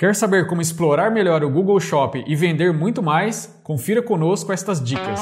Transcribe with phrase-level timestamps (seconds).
[0.00, 3.60] Quer saber como explorar melhor o Google Shopping e vender muito mais?
[3.62, 5.20] Confira conosco estas dicas.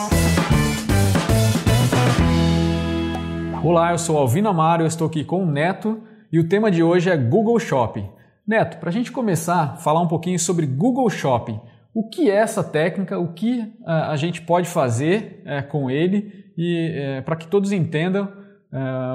[3.65, 6.81] Olá, eu sou Alvino Amaro, eu estou aqui com o Neto e o tema de
[6.81, 8.09] hoje é Google Shopping.
[8.47, 11.61] Neto, para a gente começar, falar um pouquinho sobre Google Shopping.
[11.93, 13.19] O que é essa técnica?
[13.19, 17.73] O que uh, a gente pode fazer uh, com ele e uh, para que todos
[17.73, 18.33] entendam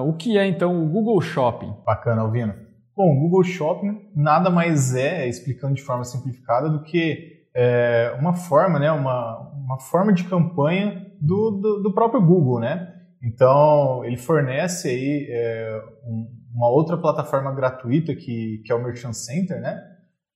[0.05, 1.73] o que é então o Google Shopping?
[1.85, 2.53] Bacana, Alvino.
[2.95, 8.33] Bom, o Google Shopping nada mais é, explicando de forma simplificada, do que é, uma
[8.33, 12.93] forma, né, uma, uma forma de campanha do, do, do próprio Google, né?
[13.21, 19.13] Então, ele fornece aí é, um, uma outra plataforma gratuita que, que é o Merchant
[19.13, 19.81] Center, né?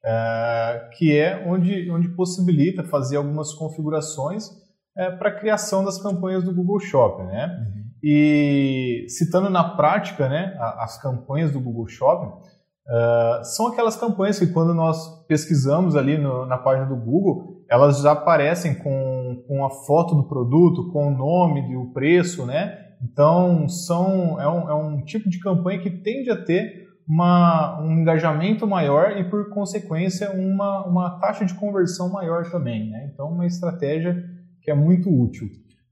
[0.03, 4.49] É, que é onde, onde possibilita fazer algumas configurações
[4.97, 7.67] é, para a criação das campanhas do Google Shopping, né?
[8.03, 14.47] E citando na prática, né, as campanhas do Google Shopping, uh, são aquelas campanhas que
[14.47, 19.69] quando nós pesquisamos ali no, na página do Google, elas já aparecem com, com a
[19.69, 22.85] foto do produto, com o nome e o preço, né?
[23.01, 27.91] Então, são, é, um, é um tipo de campanha que tende a ter uma, um
[27.99, 32.89] engajamento maior e, por consequência, uma, uma taxa de conversão maior também.
[32.89, 33.09] Né?
[33.13, 34.23] Então, uma estratégia
[34.61, 35.47] que é muito útil.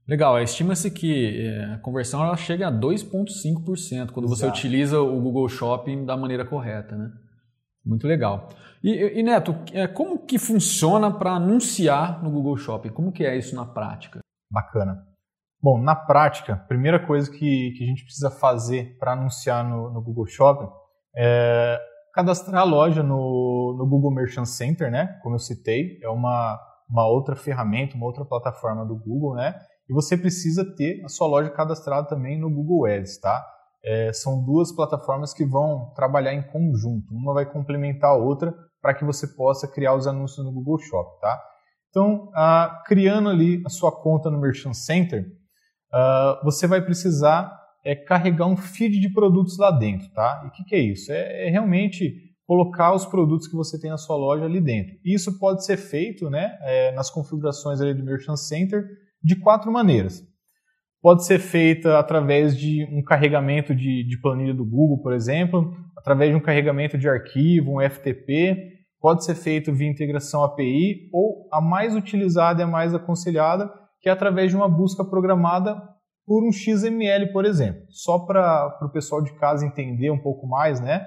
[0.08, 4.36] Legal, estima-se que eh, a conversão ela chega a 2,5% quando Exato.
[4.36, 7.10] você utiliza o Google Shopping da maneira correta, né?
[7.84, 8.48] Muito legal.
[8.84, 12.90] E, e Neto, eh, como que funciona para anunciar no Google Shopping?
[12.90, 14.20] Como que é isso na prática?
[14.48, 15.04] Bacana.
[15.60, 19.92] Bom, na prática, a primeira coisa que, que a gente precisa fazer para anunciar no,
[19.92, 20.68] no, Google Shopping
[21.16, 21.80] é
[22.14, 25.18] cadastrar a loja no, no Google Merchant Center, né?
[25.22, 29.60] Como eu citei, é uma, uma outra ferramenta, uma outra plataforma do Google, né?
[29.88, 33.44] E você precisa ter a sua loja cadastrada também no Google Ads, tá?
[33.84, 37.14] É, são duas plataformas que vão trabalhar em conjunto.
[37.14, 41.20] Uma vai complementar a outra para que você possa criar os anúncios no Google Shop,
[41.20, 41.40] tá?
[41.88, 42.30] Então,
[42.84, 45.24] criando ali a sua conta no Merchant Center,
[46.42, 47.50] você vai precisar
[47.86, 50.42] é, carregar um feed de produtos lá dentro, tá?
[50.44, 51.12] E o que, que, é isso?
[51.12, 54.96] É, é, realmente colocar os produtos que você tem na sua loja ali dentro.
[55.04, 58.84] Isso pode ser feito, né, é, nas configurações ali do Merchant Center
[59.26, 60.22] de quatro maneiras.
[61.02, 66.30] Pode ser feita através de um carregamento de, de planilha do Google, por exemplo, através
[66.30, 68.56] de um carregamento de arquivo, um FTP,
[69.00, 73.68] pode ser feito via integração API, ou a mais utilizada e a mais aconselhada,
[74.00, 75.76] que é através de uma busca programada
[76.24, 77.82] por um XML, por exemplo.
[77.90, 81.04] Só para o pessoal de casa entender um pouco mais, né?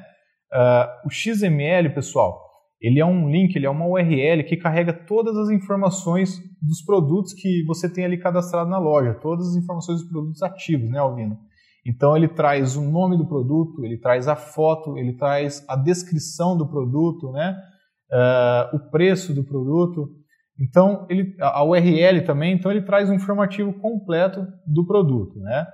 [0.53, 2.48] Uh, o XML, pessoal,
[2.81, 7.33] ele é um link, ele é uma URL que carrega todas as informações dos produtos
[7.33, 11.37] que você tem ali cadastrado na loja, todas as informações dos produtos ativos, né, Alvino?
[11.85, 16.57] Então ele traz o nome do produto, ele traz a foto, ele traz a descrição
[16.57, 17.57] do produto, né?
[18.11, 20.09] Uh, o preço do produto.
[20.59, 25.65] Então ele, a URL também, então ele traz um informativo completo do produto, né?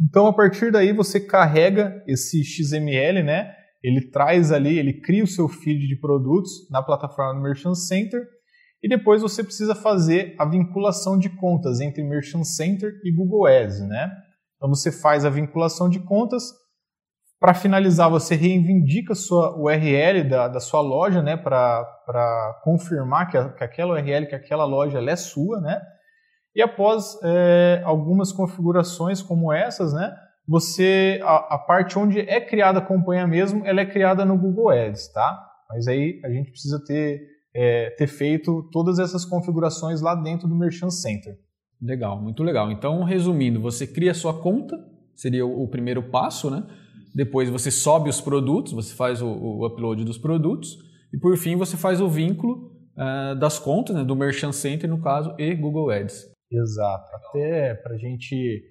[0.00, 3.54] Então a partir daí você carrega esse XML, né?
[3.82, 8.20] Ele traz ali, ele cria o seu feed de produtos na plataforma do Merchant Center
[8.82, 13.80] e depois você precisa fazer a vinculação de contas entre Merchant Center e Google Ads,
[13.86, 14.10] né?
[14.56, 16.42] Então você faz a vinculação de contas.
[17.38, 21.36] Para finalizar, você reivindica sua URL da, da sua loja, né?
[21.36, 25.80] Para confirmar que, a, que, aquela URL, que aquela loja é sua, né?
[26.54, 30.14] E após é, algumas configurações como essas, né?
[30.46, 34.70] Você a, a, parte onde é criada a campanha mesmo, ela é criada no Google
[34.70, 35.46] Ads, tá?
[35.68, 37.20] Mas aí a gente precisa ter,
[37.54, 41.36] é, ter feito todas essas configurações lá dentro do Merchant Center.
[41.80, 42.70] Legal, muito legal.
[42.70, 44.76] Então, resumindo, você cria a sua conta,
[45.14, 46.66] seria o, o primeiro passo, né?
[47.14, 50.76] Depois você sobe os produtos, você faz o, o upload dos produtos
[51.12, 55.00] e por fim você faz o vínculo uh, das contas, né, do Merchant Center no
[55.00, 56.24] caso e Google Ads.
[56.52, 57.04] Exato.
[57.16, 58.62] Até para a gente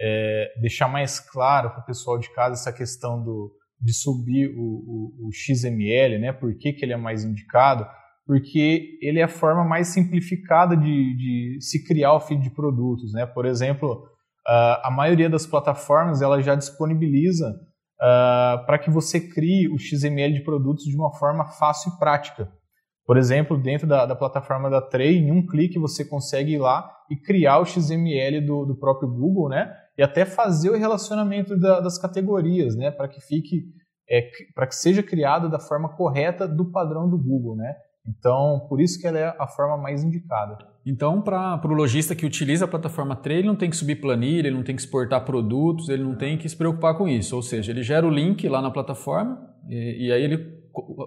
[0.00, 4.62] é, deixar mais claro para o pessoal de casa essa questão do, de subir o,
[4.62, 6.32] o, o, XML, né?
[6.32, 7.86] Por que, que ele é mais indicado?
[8.26, 13.12] Porque ele é a forma mais simplificada de, de se criar o feed de produtos,
[13.12, 13.26] né?
[13.26, 14.04] Por exemplo,
[14.46, 20.34] uh, a maioria das plataformas ela já disponibiliza uh, para que você crie o XML
[20.34, 22.50] de produtos de uma forma fácil e prática.
[23.06, 26.92] Por exemplo, dentro da, da plataforma da Trey, em um clique você consegue ir lá
[27.10, 29.72] e criar o XML do, do próprio Google, né?
[29.98, 33.64] E até fazer o relacionamento da, das categorias, né, para que fique,
[34.08, 37.74] é, para que seja criado da forma correta do padrão do Google, né?
[38.06, 40.56] Então, por isso que ela é a forma mais indicada.
[40.86, 44.46] Então, para o lojista que utiliza a plataforma Trade, ele não tem que subir planilha,
[44.46, 47.36] ele não tem que exportar produtos, ele não tem que se preocupar com isso.
[47.36, 50.58] Ou seja, ele gera o link lá na plataforma e, e aí ele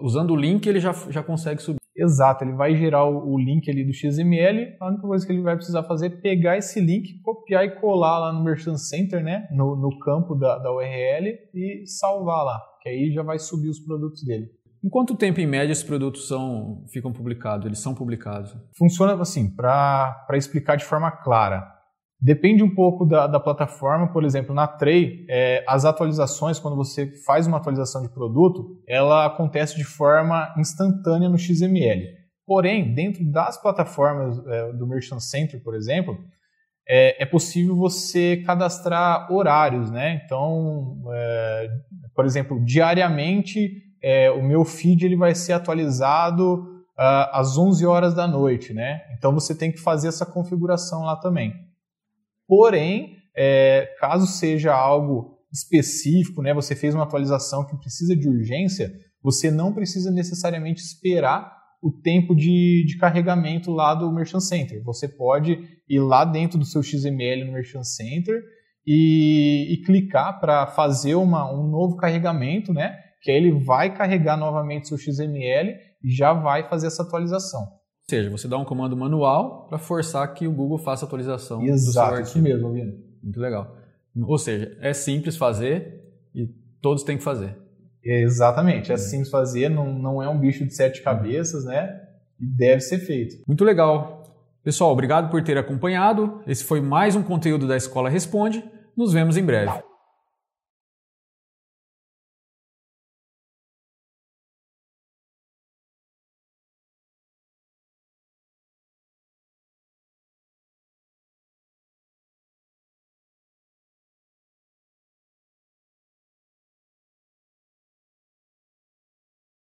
[0.02, 1.81] usando o link ele já, já consegue subir.
[1.96, 5.42] Exato, ele vai gerar o, o, link ali do XML, a única coisa que ele
[5.42, 9.46] vai precisar fazer é pegar esse link, copiar e colar lá no Merchant Center, né,
[9.50, 13.78] no, no campo da, da URL e salvar lá, que aí já vai subir os
[13.78, 14.48] produtos dele.
[14.82, 17.66] Em quanto tempo, em média, esses produtos são, ficam publicados?
[17.66, 18.56] Eles são publicados?
[18.76, 21.81] Funciona assim, para explicar de forma clara.
[22.22, 27.06] Depende um pouco da, da plataforma, por exemplo, na Tray, é, as atualizações, quando você
[27.24, 32.06] faz uma atualização de produto, ela acontece de forma instantânea no XML.
[32.46, 36.16] Porém, dentro das plataformas é, do Merchant Center, por exemplo,
[36.88, 40.22] é, é, possível você cadastrar horários, né?
[40.24, 41.68] Então, é,
[42.14, 48.14] por exemplo, diariamente é, o meu feed ele vai ser atualizado uh, às 11 horas
[48.14, 49.00] da noite, né?
[49.16, 51.54] Então você tem que fazer essa configuração lá também.
[52.46, 58.90] Porém, é, caso seja algo específico, né, você fez uma atualização que precisa de urgência,
[59.22, 61.52] você não precisa necessariamente esperar
[61.82, 64.82] o tempo de, de carregamento lá do Merchant Center.
[64.84, 65.58] Você pode
[65.88, 68.40] ir lá dentro do seu XML no Merchant Center
[68.86, 72.96] e, e clicar para fazer uma, um novo carregamento, né?
[73.20, 75.74] Que aí ele vai carregar novamente seu XML
[76.04, 80.46] e já vai fazer essa atualização seja, você dá um comando manual para forçar que
[80.46, 82.94] o Google faça a atualização Exato, isso mesmo, Alvino.
[83.22, 83.76] Muito legal.
[84.20, 86.02] Ou seja, é simples fazer
[86.34, 86.46] e
[86.80, 87.56] todos têm que fazer.
[88.04, 92.00] Exatamente, é simples fazer, não, não é um bicho de sete cabeças, né?
[92.38, 93.36] E deve ser feito.
[93.46, 94.22] Muito legal.
[94.64, 96.40] Pessoal, obrigado por ter acompanhado.
[96.46, 98.62] Esse foi mais um conteúdo da Escola Responde.
[98.96, 99.72] Nos vemos em breve.